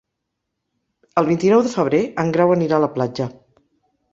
El 1.21 1.27
vint-i-nou 1.27 1.63
de 1.67 1.73
febrer 1.75 2.01
en 2.25 2.33
Grau 2.39 2.55
anirà 2.57 2.81
a 2.81 2.85
la 2.87 2.91
platja. 2.99 3.29